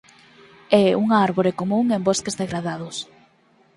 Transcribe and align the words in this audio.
É 0.83 0.85
unha 1.03 1.17
árbore 1.27 1.57
común 1.59 1.85
en 1.95 2.01
bosques 2.07 2.37
degradados. 2.41 2.95